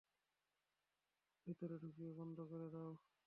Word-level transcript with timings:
ভেতরে 1.47 1.75
ঢুকিয়ে 1.83 2.11
বন্ধ 2.19 2.37
করে 2.51 2.67
দাও! 2.73 2.91